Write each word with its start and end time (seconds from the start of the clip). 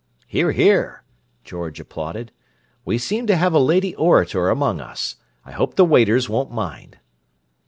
"Hear! 0.25 0.51
Hear!" 0.51 1.03
George 1.43 1.79
applauded. 1.79 2.31
"We 2.85 2.97
seem 2.97 3.27
to 3.27 3.35
have 3.35 3.53
a 3.53 3.59
lady 3.59 3.93
orator 3.95 4.49
among 4.49 4.79
us. 4.81 5.17
I 5.45 5.51
hope 5.51 5.75
the 5.75 5.85
waiters 5.85 6.27
won't 6.27 6.51
mind." 6.51 6.97